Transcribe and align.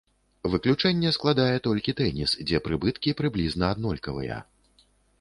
Выключэнне 0.53 1.11
складае 1.17 1.53
толькі 1.69 1.95
тэніс, 2.01 2.35
дзе 2.49 2.65
прыбыткі 2.71 3.17
прыблізна 3.23 3.73
аднолькавыя. 3.75 4.37